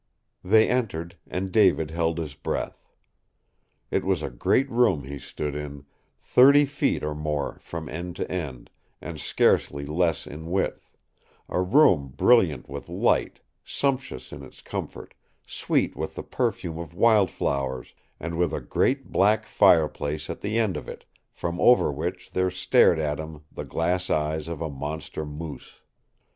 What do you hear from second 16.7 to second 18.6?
of wild flowers, and with a